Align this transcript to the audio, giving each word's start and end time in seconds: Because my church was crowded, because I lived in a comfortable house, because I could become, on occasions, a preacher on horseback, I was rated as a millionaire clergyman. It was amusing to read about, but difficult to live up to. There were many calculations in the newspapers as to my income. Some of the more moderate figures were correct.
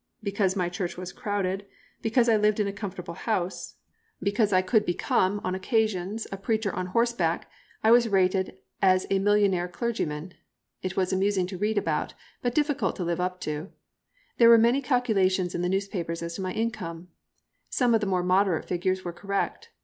Because 0.23 0.55
my 0.55 0.67
church 0.67 0.97
was 0.97 1.13
crowded, 1.13 1.63
because 2.01 2.27
I 2.27 2.35
lived 2.35 2.59
in 2.59 2.65
a 2.65 2.71
comfortable 2.73 3.13
house, 3.13 3.75
because 4.19 4.51
I 4.51 4.63
could 4.63 4.83
become, 4.83 5.39
on 5.43 5.53
occasions, 5.53 6.25
a 6.31 6.37
preacher 6.37 6.73
on 6.73 6.87
horseback, 6.87 7.47
I 7.83 7.91
was 7.91 8.09
rated 8.09 8.57
as 8.81 9.05
a 9.11 9.19
millionaire 9.19 9.67
clergyman. 9.67 10.33
It 10.81 10.97
was 10.97 11.13
amusing 11.13 11.45
to 11.45 11.57
read 11.59 11.77
about, 11.77 12.15
but 12.41 12.55
difficult 12.55 12.95
to 12.95 13.03
live 13.03 13.21
up 13.21 13.39
to. 13.41 13.71
There 14.39 14.49
were 14.49 14.57
many 14.57 14.81
calculations 14.81 15.53
in 15.53 15.61
the 15.61 15.69
newspapers 15.69 16.23
as 16.23 16.33
to 16.33 16.41
my 16.41 16.51
income. 16.53 17.09
Some 17.69 17.93
of 17.93 18.01
the 18.01 18.07
more 18.07 18.23
moderate 18.23 18.65
figures 18.67 19.05
were 19.05 19.13
correct. 19.13 19.69